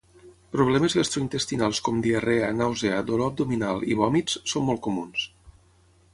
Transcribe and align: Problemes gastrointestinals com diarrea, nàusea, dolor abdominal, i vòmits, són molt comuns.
Problemes 0.53 0.95
gastrointestinals 0.99 1.81
com 1.89 1.99
diarrea, 2.07 2.47
nàusea, 2.63 3.05
dolor 3.11 3.33
abdominal, 3.35 3.87
i 3.93 4.01
vòmits, 4.01 4.43
són 4.55 4.69
molt 4.73 4.85
comuns. 4.91 5.29